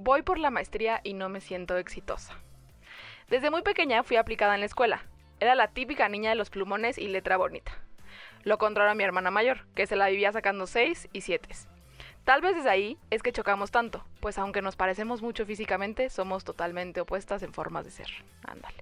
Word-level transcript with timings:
voy 0.00 0.22
por 0.22 0.38
la 0.38 0.50
maestría 0.50 1.00
y 1.04 1.14
no 1.14 1.28
me 1.28 1.40
siento 1.40 1.76
exitosa. 1.76 2.34
Desde 3.28 3.50
muy 3.50 3.62
pequeña 3.62 4.02
fui 4.02 4.16
aplicada 4.16 4.54
en 4.54 4.60
la 4.60 4.66
escuela. 4.66 5.04
Era 5.40 5.54
la 5.54 5.68
típica 5.68 6.08
niña 6.08 6.30
de 6.30 6.36
los 6.36 6.50
plumones 6.50 6.98
y 6.98 7.06
letra 7.08 7.36
bonita. 7.36 7.72
Lo 8.42 8.58
contrario 8.58 8.92
a 8.92 8.94
mi 8.94 9.04
hermana 9.04 9.30
mayor, 9.30 9.66
que 9.74 9.86
se 9.86 9.96
la 9.96 10.08
vivía 10.08 10.32
sacando 10.32 10.66
6 10.66 11.10
y 11.12 11.20
7. 11.20 11.48
Tal 12.24 12.40
vez 12.40 12.56
desde 12.56 12.70
ahí 12.70 12.98
es 13.10 13.22
que 13.22 13.32
chocamos 13.32 13.70
tanto, 13.70 14.04
pues 14.20 14.38
aunque 14.38 14.62
nos 14.62 14.76
parecemos 14.76 15.22
mucho 15.22 15.44
físicamente, 15.44 16.10
somos 16.10 16.44
totalmente 16.44 17.00
opuestas 17.00 17.42
en 17.42 17.52
formas 17.52 17.84
de 17.84 17.90
ser. 17.90 18.08
Ándale. 18.44 18.76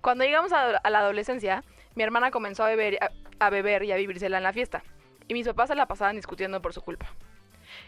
Cuando 0.00 0.24
llegamos 0.24 0.52
a, 0.52 0.80
la 0.88 0.98
adolescencia, 0.98 1.62
mi 1.94 2.02
hermana 2.02 2.30
comenzó 2.30 2.64
a 2.64 2.68
beber, 2.68 2.98
a, 3.02 3.10
a 3.38 3.50
beber 3.50 3.84
y 3.84 3.92
a 3.92 3.96
vivírsela 3.96 4.38
en 4.38 4.44
la 4.44 4.52
fiesta, 4.52 4.82
y 5.28 5.34
mis 5.34 5.46
papás 5.46 5.68
se 5.68 5.74
la 5.74 5.86
pasaban 5.86 6.16
discutiendo 6.16 6.62
por 6.62 6.72
su 6.72 6.80
culpa. 6.80 7.06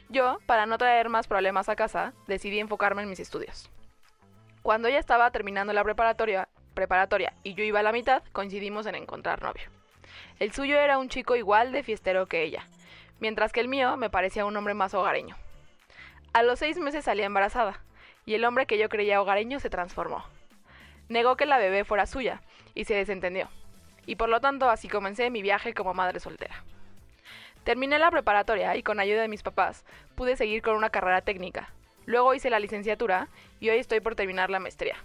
Yo, 0.08 0.38
para 0.46 0.66
no 0.66 0.78
traer 0.78 1.08
más 1.08 1.26
problemas 1.26 1.68
a 1.68 1.76
casa, 1.76 2.12
decidí 2.26 2.60
enfocarme 2.60 3.02
en 3.02 3.10
mis 3.10 3.20
estudios. 3.20 3.70
Cuando 4.62 4.88
ella 4.88 4.98
estaba 4.98 5.30
terminando 5.30 5.72
la 5.72 5.84
preparatoria, 5.84 6.48
preparatoria 6.74 7.34
y 7.42 7.54
yo 7.54 7.64
iba 7.64 7.80
a 7.80 7.82
la 7.82 7.92
mitad, 7.92 8.22
coincidimos 8.32 8.86
en 8.86 8.94
encontrar 8.94 9.42
novio. 9.42 9.64
El 10.38 10.52
suyo 10.52 10.78
era 10.78 10.98
un 10.98 11.08
chico 11.08 11.36
igual 11.36 11.72
de 11.72 11.82
fiestero 11.82 12.26
que 12.26 12.42
ella, 12.42 12.66
mientras 13.20 13.52
que 13.52 13.60
el 13.60 13.68
mío 13.68 13.96
me 13.96 14.10
parecía 14.10 14.44
un 14.44 14.56
hombre 14.56 14.74
más 14.74 14.94
hogareño. 14.94 15.36
A 16.32 16.42
los 16.42 16.58
seis 16.58 16.78
meses 16.78 17.04
salí 17.04 17.22
embarazada, 17.22 17.80
y 18.24 18.34
el 18.34 18.44
hombre 18.44 18.66
que 18.66 18.78
yo 18.78 18.88
creía 18.88 19.20
hogareño 19.20 19.60
se 19.60 19.70
transformó. 19.70 20.24
Negó 21.08 21.36
que 21.36 21.46
la 21.46 21.58
bebé 21.58 21.84
fuera 21.84 22.06
suya, 22.06 22.40
y 22.74 22.84
se 22.84 22.94
desentendió. 22.94 23.48
Y 24.06 24.16
por 24.16 24.28
lo 24.28 24.40
tanto 24.40 24.70
así 24.70 24.88
comencé 24.88 25.30
mi 25.30 25.42
viaje 25.42 25.74
como 25.74 25.94
madre 25.94 26.20
soltera. 26.20 26.64
Terminé 27.64 27.98
la 28.00 28.10
preparatoria 28.10 28.74
y 28.76 28.82
con 28.82 28.98
ayuda 28.98 29.22
de 29.22 29.28
mis 29.28 29.44
papás 29.44 29.84
pude 30.16 30.36
seguir 30.36 30.62
con 30.62 30.76
una 30.76 30.90
carrera 30.90 31.22
técnica. 31.22 31.72
Luego 32.06 32.34
hice 32.34 32.50
la 32.50 32.58
licenciatura 32.58 33.28
y 33.60 33.70
hoy 33.70 33.78
estoy 33.78 34.00
por 34.00 34.16
terminar 34.16 34.50
la 34.50 34.58
maestría. 34.58 34.96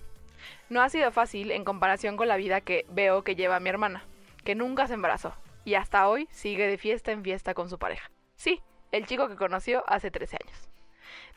No 0.69 0.81
ha 0.81 0.89
sido 0.89 1.11
fácil 1.11 1.51
en 1.51 1.63
comparación 1.63 2.17
con 2.17 2.27
la 2.27 2.37
vida 2.37 2.61
que 2.61 2.85
veo 2.89 3.23
que 3.23 3.35
lleva 3.35 3.59
mi 3.59 3.69
hermana, 3.69 4.03
que 4.43 4.55
nunca 4.55 4.87
se 4.87 4.95
embarazó 4.95 5.35
y 5.65 5.75
hasta 5.75 6.07
hoy 6.07 6.27
sigue 6.31 6.65
de 6.65 6.79
fiesta 6.79 7.11
en 7.11 7.23
fiesta 7.23 7.53
con 7.53 7.69
su 7.69 7.77
pareja. 7.77 8.09
Sí, 8.35 8.61
el 8.91 9.05
chico 9.05 9.27
que 9.27 9.35
conoció 9.35 9.83
hace 9.87 10.09
13 10.09 10.37
años. 10.43 10.69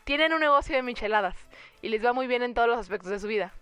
Tienen 0.05 0.33
un 0.33 0.41
negocio 0.41 0.75
de 0.75 0.83
micheladas 0.83 1.37
y 1.83 1.91
les 1.91 2.05
va 2.05 2.15
muy 2.15 2.29
bien 2.29 2.43
en 2.43 2.55
todos 2.55 2.69
los 2.69 2.79
aspectos 2.79 3.11
de 3.11 3.19
su 3.19 3.27
vida. 3.27 3.53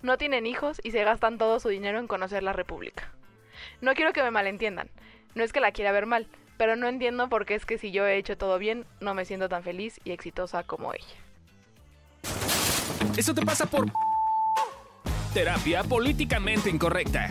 No 0.00 0.16
tienen 0.16 0.46
hijos 0.46 0.80
y 0.82 0.92
se 0.92 1.04
gastan 1.04 1.36
todo 1.36 1.60
su 1.60 1.68
dinero 1.68 1.98
en 1.98 2.06
conocer 2.06 2.42
la 2.42 2.54
República. 2.54 3.12
No 3.82 3.94
quiero 3.94 4.12
que 4.12 4.22
me 4.22 4.30
malentiendan, 4.30 4.88
no 5.34 5.44
es 5.44 5.52
que 5.52 5.60
la 5.60 5.72
quiera 5.72 5.92
ver 5.92 6.06
mal, 6.06 6.26
pero 6.62 6.76
no 6.76 6.86
entiendo 6.86 7.28
por 7.28 7.44
qué 7.44 7.56
es 7.56 7.66
que 7.66 7.76
si 7.76 7.90
yo 7.90 8.06
he 8.06 8.16
hecho 8.16 8.38
todo 8.38 8.56
bien, 8.56 8.86
no 9.00 9.14
me 9.14 9.24
siento 9.24 9.48
tan 9.48 9.64
feliz 9.64 9.98
y 10.04 10.12
exitosa 10.12 10.62
como 10.62 10.94
ella. 10.94 11.16
Eso 13.16 13.34
te 13.34 13.44
pasa 13.44 13.66
por 13.66 13.90
terapia 15.34 15.82
políticamente 15.82 16.70
incorrecta. 16.70 17.30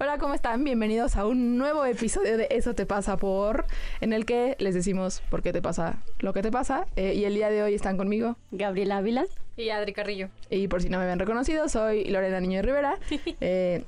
Hola, 0.00 0.16
¿cómo 0.16 0.32
están? 0.32 0.64
Bienvenidos 0.64 1.16
a 1.16 1.26
un 1.26 1.58
nuevo 1.58 1.84
episodio 1.84 2.38
de 2.38 2.48
Eso 2.50 2.74
te 2.74 2.86
pasa 2.86 3.18
por, 3.18 3.66
en 4.00 4.14
el 4.14 4.24
que 4.24 4.56
les 4.58 4.74
decimos 4.74 5.20
por 5.28 5.42
qué 5.42 5.52
te 5.52 5.60
pasa 5.60 5.98
lo 6.20 6.32
que 6.32 6.40
te 6.40 6.50
pasa. 6.50 6.86
Eh, 6.96 7.12
y 7.12 7.26
el 7.26 7.34
día 7.34 7.50
de 7.50 7.64
hoy 7.64 7.74
están 7.74 7.98
conmigo. 7.98 8.38
Gabriela 8.50 8.96
Ávila. 8.96 9.26
Y 9.56 9.70
Adri 9.70 9.92
Carrillo. 9.92 10.28
Y 10.50 10.68
por 10.68 10.82
si 10.82 10.88
no 10.88 10.98
me 10.98 11.04
habían 11.04 11.18
reconocido, 11.18 11.68
soy 11.68 12.04
Lorena 12.06 12.40
Niño 12.40 12.56
de 12.58 12.62
Rivera. 12.62 12.98
Eh, 13.40 13.84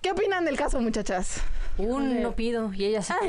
¿Qué 0.00 0.10
opinan 0.10 0.44
del 0.44 0.56
caso, 0.56 0.80
muchachas? 0.80 1.40
Un 1.78 2.20
no 2.22 2.32
pido 2.34 2.72
y 2.74 2.86
ella 2.86 3.02
se... 3.02 3.14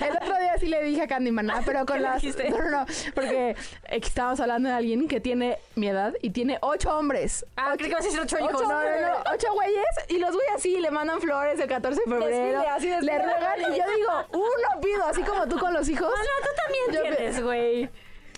El 0.00 0.16
otro 0.16 0.38
día 0.38 0.58
sí 0.58 0.66
le 0.66 0.82
dije 0.82 1.02
a 1.02 1.06
Candy 1.06 1.30
Maná, 1.30 1.62
pero 1.64 1.86
con 1.86 2.02
las... 2.02 2.22
No, 2.24 2.58
no, 2.58 2.70
no, 2.70 2.86
porque 3.14 3.54
estábamos 3.88 4.40
hablando 4.40 4.68
de 4.68 4.74
alguien 4.74 5.06
que 5.06 5.20
tiene 5.20 5.58
mi 5.76 5.86
edad 5.88 6.14
y 6.20 6.30
tiene 6.30 6.58
ocho 6.62 6.96
hombres. 6.98 7.46
Ah, 7.56 7.74
creo 7.76 7.90
que 7.90 7.94
vas 7.94 8.02
a 8.04 8.06
decir 8.06 8.20
ocho 8.20 8.38
hijos. 8.38 8.54
Ocho, 8.54 8.64
no, 8.64 8.82
no, 8.82 9.00
no, 9.00 9.14
ocho 9.32 9.52
güeyes 9.54 9.86
y 10.08 10.18
los 10.18 10.32
güeyes 10.32 10.52
así 10.56 10.80
le 10.80 10.90
mandan 10.90 11.20
flores 11.20 11.60
el 11.60 11.68
14 11.68 12.00
de 12.00 12.10
febrero. 12.10 12.26
Desfile, 12.26 12.68
así 12.68 12.88
desfile. 12.88 13.12
le 13.12 13.22
ruegan 13.22 13.60
y 13.60 13.78
yo 13.78 13.84
digo, 13.96 14.12
uno 14.32 14.80
pido, 14.82 15.04
así 15.06 15.22
como 15.22 15.46
tú 15.46 15.58
con 15.58 15.72
los 15.72 15.88
hijos. 15.88 16.12
Ah, 16.12 16.20
no, 16.22 16.46
tú 16.46 16.52
también 16.56 16.84
Yo- 16.92 17.02
tienes, 17.16 17.40
güey. 17.42 17.88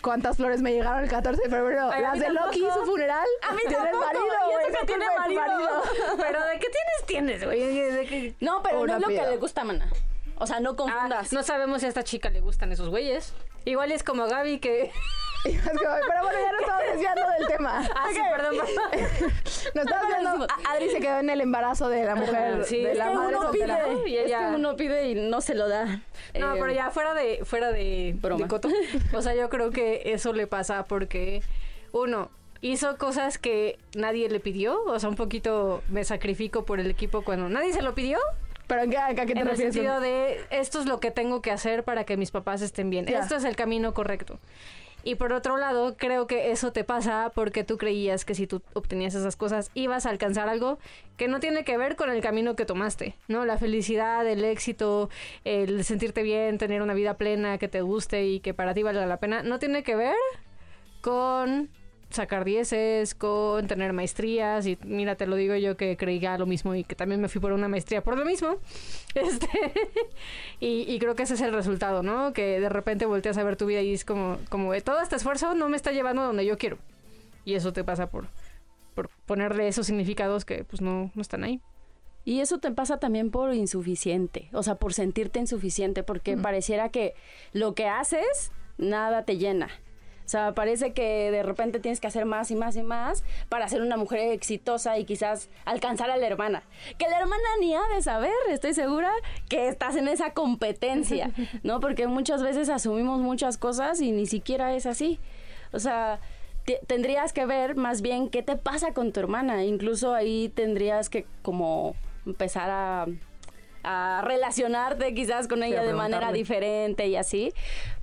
¿Cuántas 0.05 0.37
flores 0.37 0.61
me 0.61 0.73
llegaron 0.73 1.03
el 1.03 1.09
14 1.11 1.43
de 1.43 1.49
febrero? 1.49 1.91
A 1.91 1.99
Las 1.99 2.21
de 2.21 2.29
Loki, 2.31 2.61
tampoco. 2.61 2.81
su 2.85 2.91
funeral. 2.93 3.27
A 3.49 3.53
mí 3.53 3.59
Tienes 3.67 3.79
tampoco. 3.79 4.05
marido, 4.05 4.25
y 4.25 4.53
güey, 4.53 4.67
que 4.81 4.87
tiene 4.87 5.07
tu 5.07 5.19
marido. 5.19 5.83
Pero 6.19 6.45
¿de 6.45 6.59
qué 6.59 6.67
tienes? 6.69 7.07
Tienes, 7.07 7.45
güey. 7.45 8.37
No, 8.41 8.63
pero 8.63 8.81
Una 8.83 8.99
no 8.99 9.09
es 9.09 9.17
lo 9.17 9.23
que 9.25 9.31
le 9.31 9.37
gusta 9.39 9.63
a 9.63 9.65
Mana. 9.65 9.89
O 10.37 10.47
sea, 10.47 10.61
no 10.61 10.71
Ah, 10.71 10.77
confundas. 10.77 11.33
no 11.33 11.43
sabemos 11.43 11.81
si 11.81 11.87
a 11.87 11.89
esta 11.89 12.05
chica 12.05 12.29
le 12.29 12.41
gustan 12.41 12.71
esos 12.73 12.91
güeyes. 12.91 13.33
Igual 13.65 13.93
es 13.93 14.03
como 14.05 14.27
Gaby 14.27 14.59
que... 14.61 14.93
Y 15.47 15.59
Pero 15.59 16.23
bueno, 16.23 16.39
ya 16.43 16.53
nos 16.53 16.61
estamos 16.63 16.83
desviando 16.91 17.23
del 17.39 17.47
tema. 17.49 17.89
Ah, 17.95 18.07
sí, 18.11 18.19
perdón, 18.35 18.57
viendo. 19.19 20.47
Adri 20.71 20.91
se 20.91 21.01
quedó 21.01 21.19
en 21.21 21.31
el 21.31 21.41
embarazo 21.41 21.89
de 21.89 22.05
la 22.05 22.15
mujer, 22.15 22.65
Sí, 22.65 22.83
de 22.83 22.93
es 22.93 22.99
la 22.99 23.09
que 23.09 23.15
madre 23.15 23.29
uno 23.37 23.43
soltera. 23.43 23.85
pide. 23.85 24.09
Y 24.11 24.17
es 24.17 24.27
ella- 24.27 24.51
que 24.51 24.57
uno 24.57 24.77
pide 24.77 25.09
y 25.11 25.15
no 25.15 25.41
se 25.41 25.55
lo 25.55 25.69
da. 25.69 25.85
No, 26.39 26.55
Eh, 26.55 26.59
pero 26.61 26.73
ya 26.73 26.91
fuera 26.91 27.15
de 27.15 27.45
fuera 27.45 27.71
de, 27.73 28.15
Broma. 28.21 28.43
de 28.43 28.49
coto. 28.49 28.69
O 29.15 29.23
sea, 29.23 29.35
yo 29.35 29.49
creo 29.49 29.71
que 29.71 30.03
eso 30.07 30.33
le 30.33 30.47
pasa 30.47 30.85
porque 30.85 31.43
uno 31.93 32.31
hizo 32.61 32.97
cosas 32.97 33.39
que 33.39 33.79
nadie 33.95 34.29
le 34.29 34.41
pidió, 34.41 34.83
o 34.85 34.99
sea, 34.99 35.09
un 35.09 35.17
poquito 35.17 35.83
me 35.89 36.03
sacrifico 36.05 36.65
por 36.65 36.81
el 36.81 36.91
equipo 36.91 37.23
cuando 37.23 37.49
nadie 37.49 37.73
se 37.73 37.83
lo 37.83 37.95
pidió. 37.95 38.19
¿Pero 38.67 38.89
qué, 38.89 38.97
a 38.97 39.15
qué 39.15 39.27
te 39.27 39.33
En 39.33 39.47
el 39.47 39.57
sentido 39.59 40.01
de 40.01 40.41
esto 40.49 40.81
es 40.81 40.87
lo 40.87 40.99
que 40.99 41.11
tengo 41.11 41.43
que 41.43 41.51
hacer 41.51 41.85
para 41.85 42.05
que 42.05 42.17
mis 42.17 42.31
papás 42.31 42.63
estén 42.63 42.89
bien. 42.89 43.05
Ya. 43.05 43.19
Esto 43.19 43.37
es 43.37 43.45
el 43.45 43.57
camino 43.57 43.93
correcto. 43.93 44.39
Y 45.07 45.17
por 45.17 45.35
otro 45.35 45.59
lado, 45.59 45.97
creo 45.99 46.27
que 46.27 46.51
eso 46.51 46.73
te 46.73 46.83
pasa 46.83 47.31
porque 47.35 47.63
tú 47.63 47.77
creías 47.77 48.25
que 48.25 48.35
si 48.35 48.47
tú 48.47 48.63
obtenías 48.73 49.15
esas 49.15 49.37
cosas 49.37 49.71
ibas 49.75 50.07
a 50.07 50.11
alcanzar 50.11 50.49
algo 50.49 50.79
que 51.19 51.29
no 51.29 51.41
tiene 51.41 51.63
que 51.63 51.77
ver 51.77 51.95
con 51.95 52.11
el 52.11 52.23
camino 52.23 52.57
que 52.57 52.65
tomaste, 52.65 53.15
¿no? 53.29 53.45
La 53.45 53.59
felicidad, 53.59 54.27
el 54.27 54.45
éxito, 54.45 55.11
el 55.45 55.85
sentirte 55.85 56.23
bien, 56.23 56.57
tener 56.57 56.81
una 56.81 56.95
vida 56.95 57.19
plena 57.19 57.59
que 57.59 57.69
te 57.69 57.83
guste 57.83 58.25
y 58.25 58.41
que 58.41 58.55
para 58.55 58.73
ti 58.73 58.83
valga 58.83 59.05
la 59.05 59.19
pena, 59.19 59.43
no 59.43 59.59
tiene 59.59 59.83
que 59.83 59.95
ver 59.95 60.17
con 61.03 61.69
sacar 62.15 62.45
dieces, 62.45 63.15
con 63.15 63.67
tener 63.67 63.93
maestrías 63.93 64.67
y 64.67 64.79
mira, 64.85 65.17
te 65.17 65.27
lo 65.27 65.37
digo 65.37 65.55
yo 65.57 65.77
que 65.77 65.97
creía 65.97 66.39
lo 66.39 66.47
mismo 66.47 66.75
y 66.75 66.85
que 66.85 66.95
también 66.95 67.21
me 67.21 67.29
fui 67.29 67.41
por 67.41 67.53
una 67.53 67.69
maestría 67.69 68.03
por 68.03 68.17
lo 68.17 68.25
mismo. 68.25 68.57
Este 69.15 69.49
y, 70.59 70.93
y 70.93 70.99
creo 70.99 71.15
que 71.15 71.23
ese 71.23 71.35
es 71.35 71.41
el 71.41 71.53
resultado, 71.53 72.03
¿no? 72.03 72.33
Que 72.33 72.59
de 72.59 72.69
repente 72.69 73.07
volteas 73.07 73.39
a 73.39 73.45
ver 73.45 73.57
tu 73.57 73.67
vida 73.67 73.81
y 73.81 73.95
es 73.95 74.05
como 74.05 74.39
como 74.49 74.75
todo 74.83 75.01
este 75.01 75.17
esfuerzo 75.17 75.55
no 75.55 75.69
me 75.69 75.77
está 75.77 75.93
llevando 75.93 76.23
a 76.23 76.27
donde 76.27 76.45
yo 76.45 76.59
quiero. 76.59 76.79
Y 77.45 77.55
eso 77.55 77.73
te 77.73 77.85
pasa 77.85 78.09
por 78.09 78.27
por 78.95 79.09
ponerle 79.27 79.69
esos 79.69 79.87
significados 79.87 80.45
que 80.45 80.65
pues 80.65 80.81
no 80.81 81.13
no 81.15 81.23
están 81.23 81.45
ahí. 81.45 81.61
Y 82.25 82.41
eso 82.41 82.59
te 82.59 82.71
pasa 82.71 82.99
también 82.99 83.31
por 83.31 83.55
insuficiente. 83.55 84.49
O 84.53 84.63
sea, 84.63 84.77
por 84.77 84.95
sentirte 84.95 85.39
insuficiente. 85.39 86.03
Porque 86.03 86.37
pareciera 86.37 86.89
que 86.89 87.15
lo 87.53 87.75
que 87.75 87.87
haces, 87.87 88.51
nada 88.79 89.25
te 89.25 89.37
llena. 89.37 89.69
O 90.25 90.29
sea, 90.29 90.53
parece 90.55 90.95
que 90.95 91.31
de 91.31 91.43
repente 91.43 91.81
tienes 91.81 92.01
que 92.01 92.07
hacer 92.07 92.25
más 92.25 92.51
y 92.51 92.57
más 92.57 92.77
y 92.77 92.83
más 92.83 93.25
para 93.51 93.69
ser 93.69 93.83
una 93.83 93.99
mujer 93.99 94.33
exitosa 94.33 94.99
y 94.99 95.05
quizás 95.05 95.51
alcanzar 95.67 96.11
a 96.11 96.17
la 96.17 96.27
hermana. 96.27 96.63
Que 96.99 97.09
la 97.09 97.19
hermana 97.19 97.43
ni 97.61 97.75
ha 97.75 97.83
de 97.95 98.01
saber, 98.01 98.33
estoy 98.49 98.73
segura, 98.73 99.11
que 99.51 99.69
estás 99.69 99.97
en 99.97 100.09
esa 100.09 100.33
competencia, 100.33 101.31
¿no? 101.63 101.79
Porque 101.81 102.07
muchas 102.07 102.43
veces 102.43 102.71
asumimos 102.71 103.21
muchas 103.21 103.59
cosas 103.59 104.01
y 104.01 104.13
ni 104.13 104.25
siquiera 104.27 104.75
es 104.75 104.87
así. 104.87 105.21
O 105.73 105.79
sea, 105.79 106.21
te- 106.65 106.81
tendrías 106.87 107.35
que 107.35 107.45
ver 107.45 107.77
más 107.77 108.01
bien 108.01 108.31
qué 108.31 108.43
te 108.43 108.57
pasa 108.57 108.95
con 108.95 109.13
tu 109.13 109.21
hermana. 109.21 109.65
Incluso 109.65 110.15
ahí 110.15 110.49
tendrías 110.55 111.11
que 111.11 111.27
como 111.43 111.95
empezar 112.25 112.71
a, 112.71 113.07
a 113.85 114.23
relacionarte 114.25 115.15
quizás 115.15 115.47
con 115.49 115.63
ella 115.63 115.83
de 115.83 115.95
manera 115.95 116.33
diferente 116.33 117.07
y 117.07 117.17
así. 117.17 117.53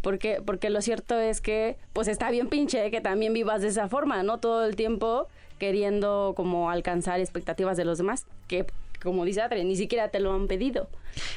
Porque, 0.01 0.41
porque 0.45 0.69
lo 0.69 0.81
cierto 0.81 1.19
es 1.19 1.41
que 1.41 1.77
pues 1.93 2.07
está 2.07 2.31
bien 2.31 2.47
pinche 2.47 2.89
que 2.91 3.01
también 3.01 3.33
vivas 3.33 3.61
de 3.61 3.67
esa 3.67 3.87
forma, 3.87 4.23
¿no? 4.23 4.37
Todo 4.37 4.65
el 4.65 4.75
tiempo 4.75 5.27
queriendo 5.59 6.33
como 6.35 6.71
alcanzar 6.71 7.19
expectativas 7.19 7.77
de 7.77 7.85
los 7.85 7.97
demás. 7.97 8.25
Que 8.47 8.65
como 9.01 9.25
dice 9.25 9.41
Adri, 9.41 9.63
ni 9.63 9.75
siquiera 9.75 10.09
te 10.09 10.19
lo 10.19 10.33
han 10.33 10.47
pedido. 10.47 10.87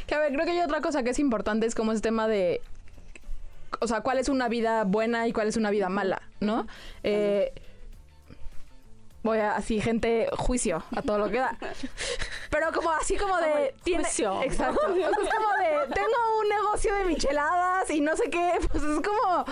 Que 0.06 0.14
a 0.14 0.18
ver, 0.18 0.32
creo 0.32 0.44
que 0.44 0.52
hay 0.52 0.60
otra 0.60 0.80
cosa 0.80 1.02
que 1.02 1.10
es 1.10 1.18
importante, 1.18 1.66
es 1.66 1.74
como 1.74 1.92
ese 1.92 2.02
tema 2.02 2.28
de. 2.28 2.60
O 3.80 3.88
sea, 3.88 4.02
cuál 4.02 4.18
es 4.18 4.28
una 4.28 4.48
vida 4.48 4.84
buena 4.84 5.26
y 5.26 5.32
cuál 5.32 5.48
es 5.48 5.56
una 5.56 5.70
vida 5.70 5.88
mala, 5.88 6.22
¿no? 6.40 6.66
Eh, 7.02 7.52
voy 9.24 9.38
a, 9.38 9.56
así, 9.56 9.80
gente, 9.80 10.28
juicio 10.36 10.84
a 10.94 11.02
todo 11.02 11.18
lo 11.18 11.28
que 11.28 11.38
da. 11.38 11.58
Pero 12.54 12.70
como 12.72 12.92
así 12.92 13.16
como 13.16 13.36
de... 13.38 13.74
tiene, 13.82 14.04
exacto. 14.08 14.40
Es 14.46 14.56
como 14.56 15.48
de, 15.58 15.92
tengo 15.92 16.38
un 16.40 16.48
negocio 16.48 16.94
de 16.94 17.04
micheladas 17.06 17.90
y 17.90 18.00
no 18.00 18.16
sé 18.16 18.30
qué. 18.30 18.52
Pues 18.70 18.84
es 18.84 19.00
como... 19.00 19.44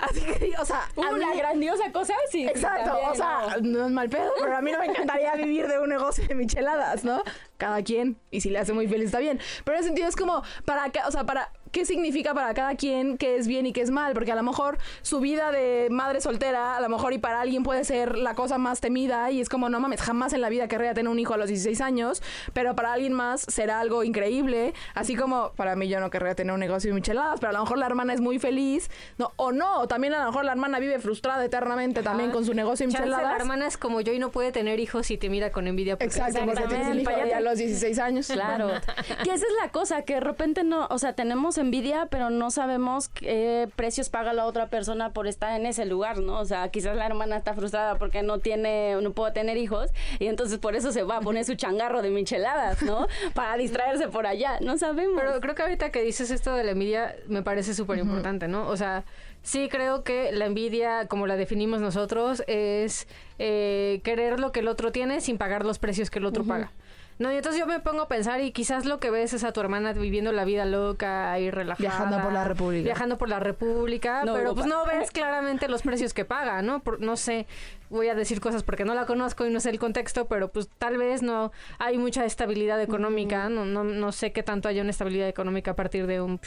Así 0.00 0.20
que, 0.20 0.52
o 0.58 0.64
sea... 0.64 0.80
a 0.96 1.00
Uh, 1.12 1.14
mí- 1.16 1.36
grandiosa 1.38 1.92
cosa, 1.92 2.14
sí. 2.30 2.44
Exacto, 2.48 2.90
también, 2.90 3.10
o 3.10 3.14
sea, 3.14 3.56
¿no? 3.60 3.78
no 3.78 3.86
es 3.86 3.92
mal 3.92 4.08
pedo, 4.08 4.32
pero 4.40 4.56
a 4.56 4.60
mí 4.60 4.72
no 4.72 4.80
me 4.80 4.86
encantaría 4.86 5.34
vivir 5.36 5.68
de 5.68 5.78
un 5.78 5.88
negocio 5.90 6.26
de 6.26 6.34
micheladas, 6.34 7.04
¿no? 7.04 7.22
Cada 7.58 7.80
quien, 7.84 8.16
y 8.32 8.40
si 8.40 8.50
le 8.50 8.58
hace 8.58 8.72
muy 8.72 8.88
feliz 8.88 9.06
está 9.06 9.20
bien. 9.20 9.38
Pero 9.64 9.76
en 9.76 9.80
ese 9.80 9.88
sentido 9.90 10.08
es 10.08 10.16
como, 10.16 10.42
para, 10.64 10.90
o 11.06 11.10
sea, 11.12 11.24
para, 11.24 11.52
¿qué 11.72 11.84
significa 11.84 12.34
para 12.34 12.54
cada 12.54 12.74
quien 12.76 13.16
qué 13.18 13.36
es 13.36 13.46
bien 13.46 13.66
y 13.66 13.72
qué 13.72 13.80
es 13.80 13.90
mal? 13.90 14.12
Porque 14.14 14.30
a 14.32 14.36
lo 14.36 14.42
mejor 14.42 14.78
su 15.02 15.20
vida 15.20 15.50
de 15.50 15.88
madre 15.90 16.20
soltera, 16.20 16.76
a 16.76 16.80
lo 16.80 16.88
mejor 16.88 17.12
y 17.12 17.18
para 17.18 17.40
alguien 17.40 17.62
puede 17.62 17.84
ser 17.84 18.16
la 18.16 18.34
cosa 18.34 18.58
más 18.58 18.80
temida 18.80 19.30
y 19.30 19.40
es 19.40 19.48
como, 19.48 19.68
no 19.68 19.80
mames, 19.80 20.00
jamás 20.02 20.32
en 20.32 20.40
la 20.42 20.48
vida 20.48 20.68
querría 20.68 20.94
tener 20.94 21.10
un 21.10 21.18
hijo 21.18 21.34
a 21.34 21.36
los 21.36 21.48
16 21.48 21.80
años, 21.80 22.22
pero 22.52 22.76
para 22.76 22.92
alguien 22.92 23.12
más 23.12 23.40
será 23.48 23.80
algo 23.80 24.04
increíble, 24.04 24.74
así 24.94 25.16
como 25.16 25.52
para 25.56 25.74
mí 25.76 25.88
yo 25.88 25.98
no 26.00 26.10
querría 26.10 26.34
tener 26.34 26.52
un 26.52 26.60
negocio 26.60 26.90
de 26.90 26.94
micheladas, 26.94 27.40
pero 27.40 27.50
a 27.50 27.52
lo 27.54 27.60
mejor 27.60 27.78
la 27.78 27.86
hermana 27.86 28.12
es 28.14 28.20
muy 28.20 28.38
feliz, 28.38 28.90
no, 29.18 29.32
o 29.36 29.52
no, 29.52 29.80
o 29.80 29.88
también 29.88 30.14
a 30.14 30.20
lo 30.20 30.26
mejor 30.26 30.44
la 30.44 30.52
hermana 30.52 30.78
vive 30.78 30.98
frustrada 30.98 31.44
eternamente 31.44 32.02
también 32.02 32.30
con 32.30 32.44
su 32.44 32.54
negocio 32.54 32.86
de 32.86 32.92
Chance, 32.92 33.06
micheladas. 33.08 33.32
la 33.32 33.36
hermana 33.38 33.66
es 33.66 33.76
como 33.76 34.00
yo 34.02 34.12
y 34.12 34.18
no 34.18 34.30
puede 34.30 34.52
tener 34.52 34.78
hijos 34.78 35.10
y 35.10 35.16
te 35.18 35.28
mira 35.30 35.50
con 35.50 35.66
envidia. 35.66 35.94
porque- 35.96 36.04
Exacto, 36.06 36.40
porque 36.44 36.64
tienes 36.64 36.88
el 36.88 37.00
hijo 37.00 37.10
a 37.10 37.40
los 37.40 37.58
16 37.58 37.98
años. 37.98 38.26
Claro. 38.28 38.68
que 39.24 39.30
esa 39.30 39.34
es 39.46 39.52
la 39.62 39.70
cosa, 39.70 40.02
que 40.02 40.14
de 40.14 40.20
repente 40.20 40.64
no, 40.64 40.86
o 40.90 40.98
sea, 40.98 41.14
tenemos 41.14 41.58
envidia, 41.62 42.06
pero 42.10 42.30
no 42.30 42.50
sabemos 42.50 43.08
qué 43.08 43.68
precios 43.76 44.10
paga 44.10 44.32
la 44.32 44.44
otra 44.44 44.68
persona 44.68 45.12
por 45.12 45.26
estar 45.26 45.58
en 45.58 45.66
ese 45.66 45.86
lugar, 45.86 46.18
¿no? 46.18 46.38
O 46.38 46.44
sea, 46.44 46.68
quizás 46.68 46.96
la 46.96 47.06
hermana 47.06 47.36
está 47.36 47.54
frustrada 47.54 47.96
porque 47.96 48.22
no 48.22 48.38
tiene, 48.38 48.96
no 49.00 49.12
puede 49.12 49.32
tener 49.32 49.56
hijos, 49.56 49.90
y 50.18 50.26
entonces 50.26 50.58
por 50.58 50.74
eso 50.74 50.92
se 50.92 51.02
va 51.02 51.18
a 51.18 51.20
poner 51.20 51.44
su 51.44 51.54
changarro 51.54 52.02
de 52.02 52.10
micheladas, 52.10 52.82
¿no? 52.82 53.06
Para 53.34 53.56
distraerse 53.56 54.08
por 54.08 54.26
allá. 54.26 54.58
No 54.60 54.76
sabemos. 54.78 55.20
Pero 55.20 55.40
creo 55.40 55.54
que 55.54 55.62
ahorita 55.62 55.90
que 55.90 56.02
dices 56.02 56.30
esto 56.30 56.54
de 56.54 56.64
la 56.64 56.72
envidia 56.72 57.16
me 57.28 57.42
parece 57.42 57.74
súper 57.74 57.98
importante, 57.98 58.48
¿no? 58.48 58.68
O 58.68 58.76
sea, 58.76 59.04
sí 59.42 59.68
creo 59.68 60.04
que 60.04 60.32
la 60.32 60.46
envidia, 60.46 61.06
como 61.08 61.26
la 61.26 61.36
definimos 61.36 61.80
nosotros, 61.80 62.42
es 62.46 63.08
eh, 63.38 64.00
querer 64.04 64.40
lo 64.40 64.52
que 64.52 64.60
el 64.60 64.68
otro 64.68 64.92
tiene 64.92 65.20
sin 65.20 65.38
pagar 65.38 65.64
los 65.64 65.78
precios 65.78 66.10
que 66.10 66.18
el 66.18 66.26
otro 66.26 66.44
paga. 66.44 66.72
No, 67.22 67.32
y 67.32 67.36
entonces 67.36 67.60
yo 67.60 67.66
me 67.66 67.78
pongo 67.78 68.02
a 68.02 68.08
pensar 68.08 68.40
y 68.40 68.50
quizás 68.50 68.84
lo 68.84 68.98
que 68.98 69.10
ves 69.10 69.32
es 69.32 69.44
a 69.44 69.52
tu 69.52 69.60
hermana 69.60 69.92
viviendo 69.92 70.32
la 70.32 70.44
vida 70.44 70.64
loca 70.64 71.38
y 71.38 71.52
relajada. 71.52 71.88
Viajando 71.88 72.20
por 72.20 72.32
la 72.32 72.42
República. 72.42 72.82
Viajando 72.84 73.16
por 73.18 73.28
la 73.28 73.38
República, 73.38 74.24
No, 74.24 74.34
pero 74.34 74.54
pues 74.54 74.66
no 74.66 74.84
ves 74.86 75.10
claramente 75.12 75.68
los 75.68 75.82
precios 75.82 76.14
que 76.14 76.24
paga, 76.24 76.62
¿no? 76.62 76.80
Por- 76.80 77.00
no 77.00 77.16
sé, 77.16 77.46
voy 77.90 78.08
a 78.08 78.16
decir 78.16 78.40
cosas 78.40 78.64
porque 78.64 78.84
no 78.84 78.94
la 78.94 79.06
conozco 79.06 79.46
y 79.46 79.50
no 79.50 79.60
sé 79.60 79.70
el 79.70 79.78
contexto, 79.78 80.26
pero 80.26 80.48
pues 80.48 80.68
tal 80.78 80.98
vez 80.98 81.22
no 81.22 81.52
hay 81.78 81.96
mucha 81.96 82.24
estabilidad 82.24 82.80
económica, 82.82 83.48
no, 83.48 83.64
no, 83.64 83.84
no 83.84 84.10
sé 84.10 84.32
qué 84.32 84.42
tanto 84.42 84.68
haya 84.68 84.82
una 84.82 84.90
estabilidad 84.90 85.28
económica 85.28 85.70
a 85.70 85.76
partir 85.76 86.08
de 86.08 86.20
un 86.20 86.40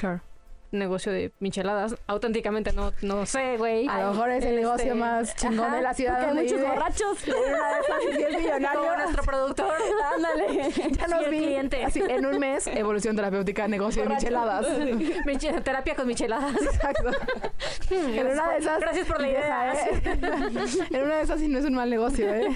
negocio 0.79 1.11
de 1.11 1.31
micheladas. 1.39 1.95
Auténticamente 2.07 2.71
no, 2.73 2.91
no 3.01 3.25
sé, 3.25 3.57
güey. 3.57 3.87
A 3.87 4.01
lo 4.01 4.11
mejor 4.11 4.29
es 4.31 4.43
el 4.45 4.49
Este, 4.51 4.61
negocio 4.61 4.95
más 4.95 5.35
chingón 5.35 5.65
Ajá, 5.67 5.75
de 5.75 5.81
la 5.81 5.93
ciudad 5.93 6.19
porque 6.25 6.41
muchos 6.41 6.57
vive. 6.57 6.67
borrachos. 6.69 7.17
Millonario, 8.37 8.97
nuestro 8.97 9.23
productor. 9.23 9.73
Ándale. 10.15 10.71
ya 10.97 11.07
nos 11.07 11.29
vi. 11.29 11.37
cliente. 11.37 11.83
Así, 11.85 12.01
en 12.07 12.25
un 12.25 12.39
mes, 12.39 12.67
evolución 12.67 13.15
terapéutica, 13.15 13.67
negocio 13.67 14.03
de 14.03 14.09
micheladas. 14.09 14.67
Miche- 15.25 15.61
terapia 15.63 15.95
con 15.95 16.07
micheladas. 16.07 16.55
Exacto. 16.61 17.11
en 17.89 18.27
una 18.27 18.51
de 18.51 18.57
esas. 18.57 18.79
Gracias 18.79 19.07
por 19.07 19.21
la 19.21 19.27
idea. 19.29 19.73
¿eh? 19.73 20.01
en 20.91 21.03
una 21.03 21.15
de 21.17 21.21
esas 21.23 21.39
sí 21.39 21.47
no 21.47 21.59
es 21.59 21.65
un 21.65 21.73
mal 21.73 21.89
negocio, 21.89 22.33
¿eh? 22.33 22.47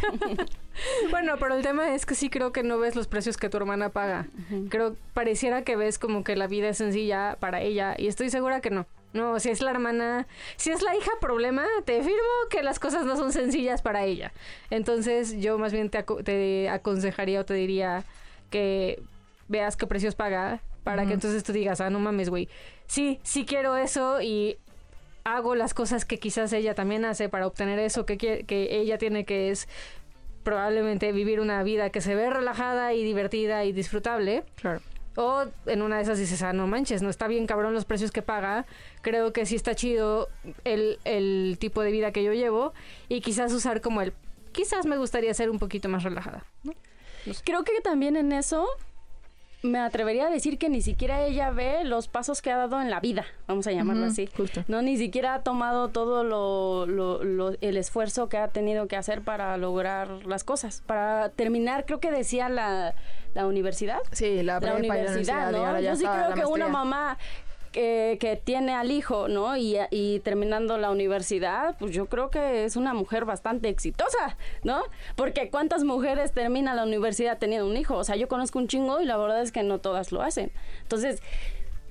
Bueno, 1.10 1.36
pero 1.40 1.56
el 1.56 1.62
tema 1.64 1.94
es 1.96 2.06
que 2.06 2.16
sí 2.16 2.30
creo 2.30 2.52
que 2.52 2.64
no 2.64 2.78
ves 2.78 2.96
los 2.96 3.08
precios 3.08 3.38
que 3.38 3.50
tu 3.50 3.58
hermana 3.58 3.90
paga. 3.90 4.28
Creo, 4.70 4.96
pareciera 5.14 5.64
que 5.64 5.76
ves 5.76 6.00
como 6.00 6.24
que 6.24 6.36
la 6.36 6.48
vida 6.48 6.70
es 6.70 6.78
sencilla 6.78 7.38
para 7.40 7.62
ella 7.62 7.96
y 7.98 8.08
estoy 8.08 8.30
segura 8.30 8.62
que 8.62 8.70
no. 8.70 8.86
No, 9.12 9.40
si 9.40 9.50
es 9.50 9.62
la 9.62 9.72
hermana, 9.72 10.28
si 10.56 10.70
es 10.70 10.84
la 10.84 10.96
hija 10.96 11.10
problema, 11.20 11.66
te 11.86 11.98
firmo 12.04 12.20
que 12.52 12.62
las 12.62 12.78
cosas 12.80 13.06
no 13.06 13.18
son 13.18 13.34
sencillas 13.34 13.82
para 13.82 14.06
ella. 14.06 14.32
Entonces 14.70 15.40
yo 15.40 15.58
más 15.58 15.74
bien 15.74 15.90
te, 15.90 15.98
aco- 16.06 16.24
te 16.24 16.70
aconsejaría 16.70 17.42
o 17.42 17.46
te 17.46 17.56
diría 17.56 18.04
que 18.52 19.02
veas 19.48 19.76
qué 19.78 19.88
precios 19.88 20.14
paga 20.14 20.62
para 20.84 21.06
que 21.08 21.14
entonces 21.14 21.44
tú 21.44 21.54
digas, 21.54 21.82
ah, 21.82 21.90
no 21.90 22.00
mames, 22.00 22.30
güey. 22.30 22.50
Sí, 22.86 23.20
sí 23.24 23.46
quiero 23.46 23.76
eso 23.78 24.22
y 24.22 24.58
hago 25.24 25.54
las 25.56 25.74
cosas 25.74 26.06
que 26.06 26.18
quizás 26.20 26.54
ella 26.54 26.74
también 26.76 27.04
hace 27.06 27.30
para 27.30 27.46
obtener 27.48 27.78
eso 27.80 28.06
que, 28.06 28.18
que 28.18 28.78
ella 28.80 28.98
tiene 28.98 29.26
que 29.26 29.50
es 29.52 29.68
probablemente 30.44 31.12
vivir 31.12 31.40
una 31.40 31.64
vida 31.64 31.90
que 31.90 32.02
se 32.02 32.16
ve 32.16 32.30
relajada 32.30 32.94
y 32.94 33.04
divertida 33.04 33.66
y 33.66 33.72
disfrutable. 33.72 34.44
Claro. 34.56 34.82
O 35.16 35.46
en 35.66 35.82
una 35.82 35.98
de 35.98 36.04
esas 36.04 36.18
dices, 36.18 36.42
ah, 36.44 36.54
no 36.54 36.68
manches, 36.68 37.02
no 37.02 37.10
está 37.10 37.28
bien 37.28 37.46
cabrón 37.46 37.74
los 37.74 37.86
precios 37.86 38.12
que 38.12 38.22
paga. 38.22 38.66
Creo 39.02 39.34
que 39.34 39.46
sí 39.46 39.56
está 39.56 39.76
chido 39.76 40.30
el, 40.64 41.00
el 41.04 41.58
tipo 41.60 41.82
de 41.82 41.92
vida 41.92 42.12
que 42.12 42.24
yo 42.24 42.34
llevo. 42.34 42.74
Y 43.10 43.22
quizás 43.22 43.52
usar 43.52 43.82
como 43.82 44.02
el, 44.02 44.14
quizás 44.52 44.86
me 44.86 44.98
gustaría 44.98 45.34
ser 45.34 45.50
un 45.50 45.60
poquito 45.60 45.90
más 45.90 46.04
relajada. 46.04 46.46
¿no? 46.64 46.74
Creo 47.44 47.64
que 47.64 47.82
también 47.82 48.16
en 48.16 48.32
eso 48.32 48.68
me 49.62 49.80
atrevería 49.80 50.28
a 50.28 50.30
decir 50.30 50.58
que 50.58 50.70
ni 50.70 50.82
siquiera 50.82 51.26
ella 51.26 51.52
ve 51.52 51.84
los 51.84 52.08
pasos 52.08 52.42
que 52.42 52.52
ha 52.52 52.58
dado 52.58 52.80
en 52.82 52.90
la 52.90 53.00
vida, 53.02 53.26
vamos 53.48 53.68
a 53.68 53.72
llamarlo 53.72 54.06
así. 54.06 54.28
justo. 54.38 54.64
No, 54.68 54.82
ni 54.82 54.98
siquiera 54.98 55.34
ha 55.36 55.44
tomado 55.44 55.90
todo 55.90 56.24
lo, 56.24 56.86
lo- 56.86 57.24
lo- 57.24 57.52
el 57.60 57.76
esfuerzo 57.78 58.30
que 58.30 58.38
ha 58.38 58.48
tenido 58.48 58.88
que 58.88 58.96
hacer 58.96 59.22
para 59.22 59.58
lograr 59.58 60.08
las 60.26 60.44
cosas, 60.44 60.82
para 60.86 61.30
terminar, 61.30 61.86
creo 61.86 62.00
que 62.00 62.10
decía 62.12 62.48
la, 62.48 62.96
la 63.34 63.48
universidad. 63.48 64.00
Sí, 64.12 64.44
la, 64.44 64.60
La 64.62 64.76
universidad, 64.76 65.52
¿no? 65.52 65.80
Yo 65.82 65.96
sí 65.96 66.06
creo 66.06 66.34
que 66.36 66.46
una 66.46 66.68
mamá 66.70 67.18
que, 67.72 68.42
tiene 68.44 68.74
al 68.74 68.92
hijo, 68.92 69.28
¿no? 69.28 69.56
Y, 69.58 69.78
y 69.92 70.20
terminando 70.20 70.78
la 70.78 70.92
universidad, 70.92 71.76
pues 71.78 71.94
yo 71.94 72.08
creo 72.08 72.30
que 72.30 72.66
es 72.66 72.76
una 72.76 72.94
mujer 72.94 73.26
bastante 73.26 73.70
exitosa, 73.70 74.38
¿no? 74.64 74.82
Porque 75.16 75.50
¿cuántas 75.50 75.84
mujeres 75.84 76.32
terminan 76.32 76.76
la 76.76 76.84
universidad 76.84 77.38
teniendo 77.38 77.68
un 77.68 77.78
hijo? 77.78 77.96
O 77.96 78.04
sea, 78.04 78.16
yo 78.16 78.28
conozco 78.28 78.60
un 78.60 78.68
chingo 78.68 79.02
y 79.02 79.06
la 79.06 79.18
verdad 79.18 79.42
es 79.42 79.52
que 79.52 79.64
no 79.64 79.80
todas 79.80 80.12
lo 80.12 80.22
hacen. 80.22 80.52
Entonces, 80.82 81.22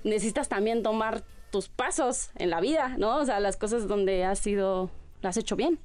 necesitas 0.04 0.48
también 0.48 0.82
tomar 0.82 1.22
tus 1.50 1.68
pasos 1.68 2.30
en 2.36 2.50
la 2.50 2.60
vida, 2.60 2.96
¿no? 2.98 3.16
O 3.16 3.24
sea, 3.24 3.40
las 3.40 3.56
cosas 3.56 3.88
donde 3.88 4.24
has 4.24 4.38
sido, 4.38 4.90
las 5.22 5.36
has 5.36 5.42
hecho 5.42 5.56
bien. 5.56 5.78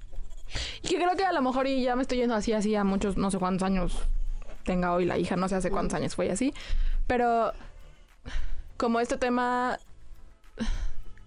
Y 0.82 0.90
que 0.90 0.96
creo 0.96 1.16
que 1.16 1.26
a 1.26 1.32
lo 1.32 1.42
mejor, 1.42 1.68
y 1.68 1.84
ya 1.84 1.96
me 1.96 2.02
estoy 2.02 2.18
yendo 2.18 2.36
así, 2.36 2.54
así 2.54 2.76
a 2.76 2.84
muchos, 2.84 3.18
no 3.18 3.32
sé 3.32 3.40
cuántos 3.40 3.66
años 3.66 3.98
tenga 4.64 4.94
hoy 4.94 5.06
la 5.06 5.18
hija, 5.18 5.36
no 5.36 5.48
sé 5.50 5.56
hace 5.56 5.72
cuántos 5.72 5.96
años 5.98 6.16
fue 6.16 6.30
así, 6.30 6.54
pero 7.08 7.54
como 8.78 9.00
este 9.00 9.18
tema, 9.18 9.80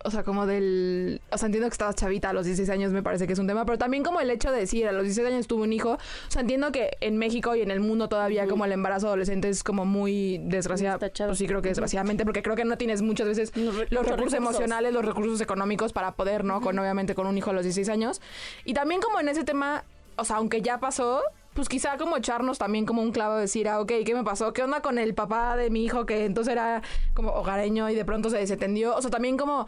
o 0.06 0.10
sea, 0.10 0.22
como 0.22 0.46
del, 0.46 1.20
o 1.30 1.36
sea, 1.38 1.46
entiendo 1.46 1.68
que 1.68 1.72
estabas 1.74 1.96
chavita 1.96 2.30
a 2.30 2.32
los 2.32 2.44
16 2.46 2.70
años, 2.70 2.92
me 2.92 3.02
parece 3.02 3.26
que 3.26 3.32
es 3.34 3.38
un 3.38 3.46
tema, 3.46 3.64
pero 3.66 3.76
también 3.76 4.02
como 4.02 4.20
el 4.20 4.30
hecho 4.30 4.50
de 4.50 4.58
decir, 4.60 4.86
a 4.86 4.92
los 4.92 5.02
16 5.02 5.26
años 5.26 5.46
tuve 5.46 5.62
un 5.64 5.72
hijo, 5.72 5.90
o 5.92 6.30
sea, 6.30 6.40
entiendo 6.42 6.72
que 6.72 6.96
en 7.00 7.18
México 7.18 7.54
y 7.56 7.60
en 7.62 7.70
el 7.70 7.80
mundo 7.80 8.08
todavía 8.08 8.46
como 8.46 8.64
el 8.64 8.72
embarazo 8.72 9.08
adolescente 9.08 9.48
es 9.48 9.62
como 9.64 9.84
muy 9.84 10.38
desgraciado, 10.44 10.98
pues 10.98 11.38
sí 11.38 11.46
creo 11.46 11.60
que 11.60 11.68
desgraciadamente, 11.70 12.24
porque 12.24 12.42
creo 12.42 12.56
que 12.56 12.64
no 12.64 12.78
tienes 12.78 13.02
muchas 13.02 13.26
veces 13.28 13.56
Los 13.56 13.74
re- 13.76 13.86
los 13.90 13.92
los 13.92 14.02
recursos 14.06 14.32
recursos. 14.32 14.34
emocionales, 14.34 14.92
los 14.92 15.04
recursos 15.04 15.40
económicos 15.40 15.92
para 15.92 16.12
poder, 16.12 16.44
¿no? 16.44 16.60
Con 16.60 16.78
obviamente 16.78 17.14
con 17.14 17.26
un 17.26 17.36
hijo 17.36 17.50
a 17.50 17.52
los 17.52 17.64
16 17.64 17.88
años. 17.88 18.20
Y 18.64 18.74
también 18.74 19.00
como 19.00 19.20
en 19.20 19.28
ese 19.28 19.44
tema, 19.44 19.84
o 20.16 20.24
sea, 20.24 20.36
aunque 20.36 20.62
ya 20.62 20.78
pasó, 20.78 21.22
pues 21.56 21.68
quizá 21.68 21.96
como 21.96 22.16
echarnos 22.16 22.58
también 22.58 22.86
como 22.86 23.02
un 23.02 23.10
clavo, 23.10 23.36
decir, 23.36 23.66
ah, 23.66 23.80
ok, 23.80 23.92
¿qué 24.04 24.14
me 24.14 24.22
pasó? 24.22 24.52
¿Qué 24.52 24.62
onda 24.62 24.82
con 24.82 24.98
el 24.98 25.14
papá 25.14 25.56
de 25.56 25.70
mi 25.70 25.84
hijo 25.84 26.06
que 26.06 26.26
entonces 26.26 26.52
era 26.52 26.82
como 27.14 27.30
hogareño 27.30 27.90
y 27.90 27.94
de 27.94 28.04
pronto 28.04 28.30
se 28.30 28.36
desentendió? 28.36 28.94
O 28.94 29.02
sea, 29.02 29.10
también 29.10 29.36
como 29.36 29.66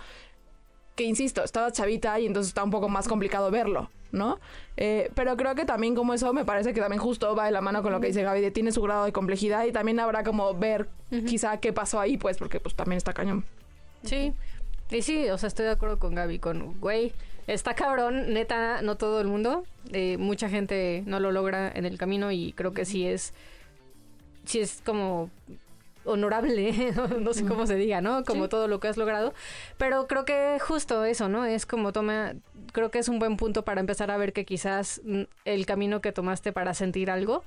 que 0.94 1.04
insisto, 1.04 1.42
estaba 1.42 1.72
chavita 1.72 2.20
y 2.20 2.26
entonces 2.26 2.48
está 2.48 2.62
un 2.62 2.70
poco 2.70 2.88
más 2.88 3.08
complicado 3.08 3.50
verlo, 3.50 3.88
¿no? 4.12 4.38
Eh, 4.76 5.10
pero 5.14 5.36
creo 5.36 5.54
que 5.54 5.64
también 5.64 5.94
como 5.94 6.12
eso 6.12 6.32
me 6.32 6.44
parece 6.44 6.74
que 6.74 6.80
también 6.80 7.00
justo 7.00 7.34
va 7.34 7.46
de 7.46 7.52
la 7.52 7.60
mano 7.60 7.82
con 7.82 7.92
lo 7.92 8.00
que 8.00 8.08
dice 8.08 8.22
Gaby, 8.22 8.40
de 8.40 8.50
tiene 8.50 8.70
su 8.70 8.82
grado 8.82 9.04
de 9.04 9.12
complejidad 9.12 9.64
y 9.64 9.72
también 9.72 9.98
habrá 10.00 10.24
como 10.24 10.54
ver 10.54 10.88
quizá 11.26 11.58
qué 11.58 11.72
pasó 11.72 12.00
ahí, 12.00 12.18
pues, 12.18 12.36
porque 12.36 12.60
pues 12.60 12.74
también 12.74 12.98
está 12.98 13.14
cañón. 13.14 13.44
Sí. 14.02 14.34
Y 14.90 15.02
sí, 15.02 15.28
o 15.28 15.38
sea, 15.38 15.48
estoy 15.48 15.66
de 15.66 15.72
acuerdo 15.72 15.98
con 15.98 16.14
Gaby, 16.14 16.38
con, 16.38 16.80
güey, 16.80 17.12
está 17.46 17.74
cabrón, 17.74 18.32
neta, 18.32 18.82
no 18.82 18.96
todo 18.96 19.20
el 19.20 19.26
mundo, 19.26 19.64
eh, 19.92 20.16
mucha 20.18 20.48
gente 20.48 21.02
no 21.06 21.20
lo 21.20 21.30
logra 21.30 21.70
en 21.74 21.84
el 21.84 21.98
camino 21.98 22.32
y 22.32 22.52
creo 22.52 22.72
que 22.72 22.84
sí 22.84 23.06
es, 23.06 23.34
sí 24.44 24.60
es 24.60 24.80
como 24.84 25.30
honorable, 26.04 26.92
no 27.20 27.34
sé 27.34 27.44
cómo 27.44 27.66
se 27.66 27.74
diga, 27.74 28.00
¿no? 28.00 28.24
Como 28.24 28.48
todo 28.48 28.66
lo 28.66 28.80
que 28.80 28.88
has 28.88 28.96
logrado, 28.96 29.34
pero 29.76 30.06
creo 30.06 30.24
que 30.24 30.58
justo 30.58 31.04
eso, 31.04 31.28
¿no? 31.28 31.44
Es 31.44 31.66
como 31.66 31.92
toma, 31.92 32.34
creo 32.72 32.90
que 32.90 32.98
es 32.98 33.08
un 33.08 33.18
buen 33.18 33.36
punto 33.36 33.64
para 33.64 33.80
empezar 33.80 34.10
a 34.10 34.16
ver 34.16 34.32
que 34.32 34.46
quizás 34.46 35.02
mm, 35.04 35.22
el 35.44 35.66
camino 35.66 36.00
que 36.00 36.12
tomaste 36.12 36.52
para 36.52 36.72
sentir 36.72 37.10
algo 37.10 37.44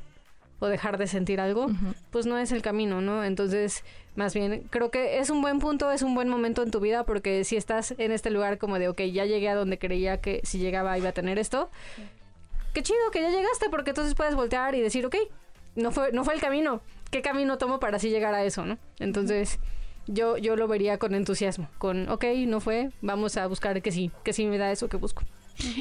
o 0.61 0.67
dejar 0.67 0.99
de 0.99 1.07
sentir 1.07 1.41
algo, 1.41 1.67
pues 2.11 2.27
no 2.27 2.37
es 2.37 2.51
el 2.51 2.61
camino, 2.61 3.01
¿no? 3.01 3.25
Entonces, 3.25 3.83
más 4.15 4.35
bien, 4.35 4.63
creo 4.69 4.91
que 4.91 5.17
es 5.17 5.31
un 5.31 5.41
buen 5.41 5.57
punto, 5.57 5.91
es 5.91 6.03
un 6.03 6.13
buen 6.13 6.29
momento 6.29 6.61
en 6.61 6.69
tu 6.69 6.79
vida, 6.79 7.03
porque 7.03 7.43
si 7.43 7.57
estás 7.57 7.95
en 7.97 8.11
este 8.11 8.29
lugar 8.29 8.59
como 8.59 8.77
de, 8.77 8.87
ok, 8.87 9.01
ya 9.11 9.25
llegué 9.25 9.49
a 9.49 9.55
donde 9.55 9.79
creía 9.79 10.21
que 10.21 10.39
si 10.43 10.59
llegaba 10.59 10.97
iba 10.99 11.09
a 11.09 11.13
tener 11.13 11.39
esto, 11.39 11.71
qué 12.73 12.83
chido 12.83 12.99
que 13.11 13.21
ya 13.21 13.31
llegaste, 13.31 13.69
porque 13.71 13.89
entonces 13.89 14.13
puedes 14.13 14.35
voltear 14.35 14.75
y 14.75 14.81
decir, 14.81 15.03
ok, 15.03 15.15
no 15.75 15.91
fue, 15.91 16.11
no 16.11 16.23
fue 16.23 16.35
el 16.35 16.41
camino. 16.41 16.81
¿Qué 17.09 17.23
camino 17.23 17.57
tomo 17.57 17.79
para 17.79 17.97
así 17.97 18.09
llegar 18.09 18.35
a 18.35 18.43
eso, 18.43 18.63
no? 18.63 18.77
Entonces, 18.99 19.59
yo, 20.05 20.37
yo 20.37 20.55
lo 20.55 20.67
vería 20.67 20.99
con 20.99 21.15
entusiasmo, 21.15 21.69
con, 21.79 22.07
ok, 22.07 22.25
no 22.45 22.59
fue, 22.59 22.91
vamos 23.01 23.35
a 23.35 23.47
buscar 23.47 23.81
que 23.81 23.91
sí, 23.91 24.11
que 24.23 24.31
sí 24.31 24.45
me 24.45 24.59
da 24.59 24.71
eso 24.71 24.89
que 24.89 24.97
busco. 24.97 25.23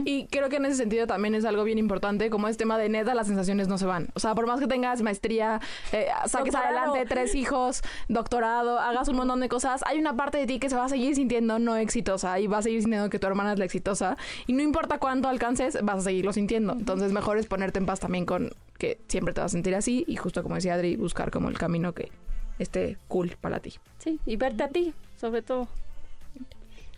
Y 0.04 0.26
creo 0.26 0.48
que 0.48 0.56
en 0.56 0.66
ese 0.66 0.76
sentido 0.76 1.06
también 1.06 1.34
es 1.34 1.44
algo 1.44 1.64
bien 1.64 1.78
importante, 1.78 2.30
como 2.30 2.48
es 2.48 2.56
tema 2.56 2.78
de 2.78 2.88
neta, 2.88 3.14
las 3.14 3.26
sensaciones 3.26 3.68
no 3.68 3.78
se 3.78 3.86
van. 3.86 4.08
O 4.14 4.20
sea, 4.20 4.34
por 4.34 4.46
más 4.46 4.60
que 4.60 4.66
tengas 4.66 5.02
maestría, 5.02 5.60
eh, 5.92 6.06
saques 6.26 6.52
Doctorado. 6.52 6.78
adelante 6.92 7.06
tres 7.08 7.34
hijos, 7.34 7.82
doctorado, 8.08 8.78
hagas 8.78 9.08
un 9.08 9.16
montón 9.16 9.40
de 9.40 9.48
cosas, 9.48 9.82
hay 9.86 9.98
una 9.98 10.16
parte 10.16 10.38
de 10.38 10.46
ti 10.46 10.58
que 10.58 10.68
se 10.68 10.76
va 10.76 10.84
a 10.84 10.88
seguir 10.88 11.14
sintiendo 11.14 11.58
no 11.58 11.76
exitosa 11.76 12.38
y 12.40 12.46
va 12.46 12.58
a 12.58 12.62
seguir 12.62 12.80
sintiendo 12.82 13.10
que 13.10 13.18
tu 13.18 13.26
hermana 13.26 13.52
es 13.52 13.58
la 13.58 13.64
exitosa. 13.64 14.16
Y 14.46 14.52
no 14.52 14.62
importa 14.62 14.98
cuánto 14.98 15.28
alcances, 15.28 15.78
vas 15.82 15.98
a 15.98 16.02
seguirlo 16.02 16.32
sintiendo. 16.32 16.72
Entonces, 16.72 17.12
mejor 17.12 17.38
es 17.38 17.46
ponerte 17.46 17.78
en 17.78 17.86
paz 17.86 18.00
también 18.00 18.26
con 18.26 18.50
que 18.78 18.98
siempre 19.08 19.34
te 19.34 19.40
vas 19.40 19.52
a 19.52 19.54
sentir 19.54 19.74
así 19.74 20.04
y 20.06 20.16
justo 20.16 20.42
como 20.42 20.54
decía 20.54 20.74
Adri, 20.74 20.96
buscar 20.96 21.30
como 21.30 21.48
el 21.48 21.58
camino 21.58 21.92
que 21.92 22.10
esté 22.58 22.96
cool 23.08 23.36
para 23.40 23.60
ti. 23.60 23.74
Sí, 23.98 24.18
y 24.26 24.36
verte 24.36 24.62
a 24.64 24.68
ti, 24.68 24.94
sobre 25.20 25.42
todo. 25.42 25.68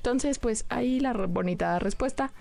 Entonces, 0.02 0.40
pues 0.40 0.66
ahí 0.68 0.98
la 0.98 1.12
bonita 1.12 1.78
respuesta. 1.78 2.32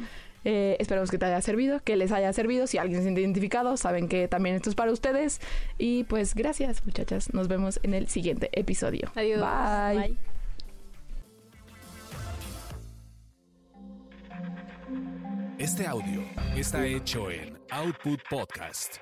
Eh, 0.43 0.77
esperamos 0.79 1.11
que 1.11 1.19
te 1.19 1.25
haya 1.25 1.39
servido, 1.41 1.79
que 1.83 1.95
les 1.95 2.11
haya 2.11 2.33
servido. 2.33 2.65
Si 2.65 2.79
alguien 2.79 3.01
se 3.01 3.03
siente 3.03 3.21
identificado, 3.21 3.77
saben 3.77 4.07
que 4.07 4.27
también 4.27 4.55
esto 4.55 4.71
es 4.71 4.75
para 4.75 4.91
ustedes. 4.91 5.39
Y 5.77 6.05
pues 6.05 6.33
gracias, 6.33 6.83
muchachas. 6.83 7.35
Nos 7.35 7.47
vemos 7.47 7.79
en 7.83 7.93
el 7.93 8.07
siguiente 8.07 8.49
episodio. 8.53 9.11
Adiós. 9.13 9.41
Bye. 9.41 9.99
Bye. 9.99 10.17
Este 15.59 15.85
audio 15.85 16.23
está 16.55 16.87
hecho 16.87 17.29
en 17.29 17.59
Output 17.69 18.19
Podcast. 18.27 18.95